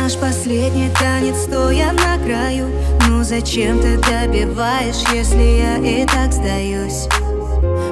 Наш 0.00 0.16
последний 0.16 0.90
танец, 0.98 1.42
стоя 1.42 1.92
на 1.92 2.16
краю. 2.24 2.68
Ну 3.08 3.22
зачем 3.22 3.78
ты 3.80 3.98
добиваешь, 3.98 5.02
если 5.12 5.58
я 5.58 5.76
и 5.78 6.06
так 6.06 6.32
сдаюсь? 6.32 7.08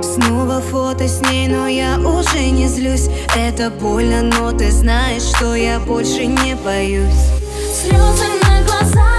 Снова 0.02 0.60
фото 0.60 1.06
с 1.08 1.20
ней, 1.28 1.48
но 1.48 1.66
я 1.66 1.98
уже 1.98 2.50
не 2.50 2.68
злюсь. 2.68 3.08
Это 3.36 3.70
больно, 3.70 4.22
но 4.22 4.52
ты 4.52 4.70
знаешь, 4.70 5.22
что 5.22 5.54
я 5.54 5.78
больше 5.78 6.26
не 6.26 6.54
боюсь. 6.54 7.30
Слезы 7.74 8.26
на 8.42 8.62
глазах. 8.64 9.15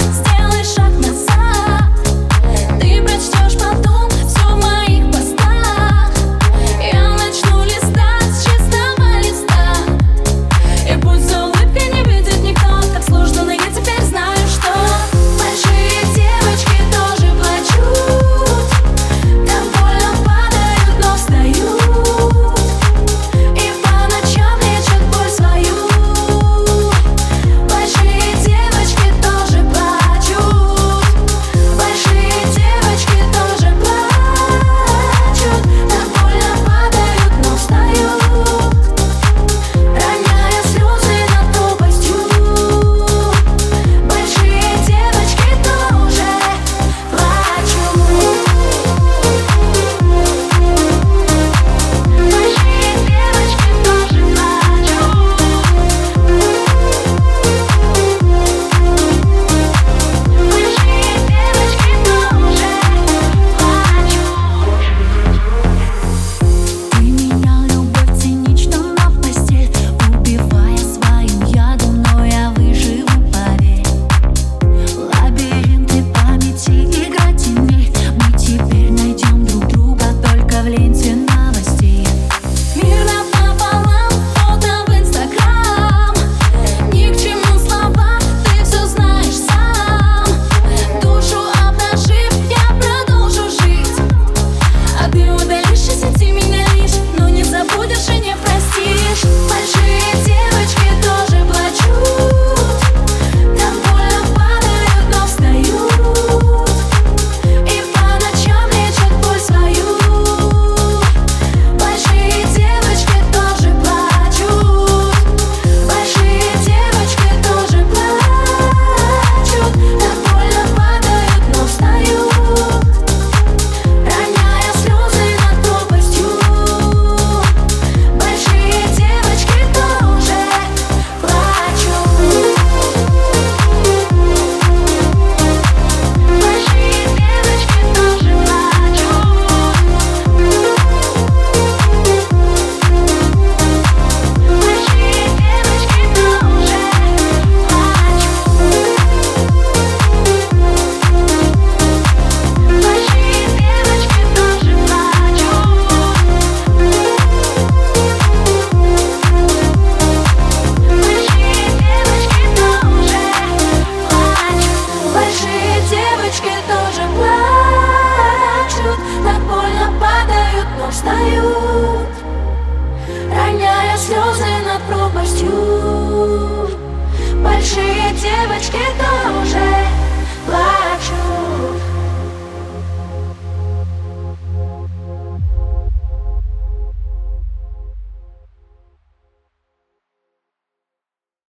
девочки 178.13 178.79
тоже. 178.97 179.86